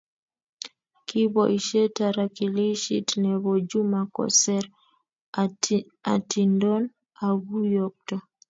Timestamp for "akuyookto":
7.25-8.15